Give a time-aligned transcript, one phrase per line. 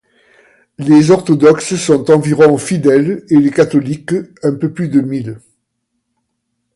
[0.79, 5.39] Les orthodoxes sont environ fidèles et les catholiques un peu plus de mille.